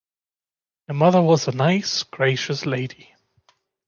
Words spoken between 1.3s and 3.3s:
a nice, gracious lady.